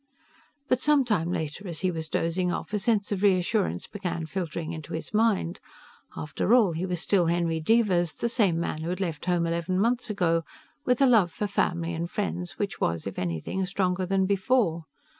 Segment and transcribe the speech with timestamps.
[0.67, 4.93] But sometime later, as he was dozing off, a sense of reassurance began filtering into
[4.95, 5.59] his mind.
[6.17, 9.79] After all, he was still Henry Devers, the same man who had left home eleven
[9.79, 10.43] months ago,
[10.85, 14.85] with a love for family and friends which was, if anything, stronger than before.